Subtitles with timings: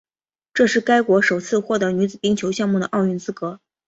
[0.55, 3.59] 这是该国首次获得女子冰球项目的奥运资格。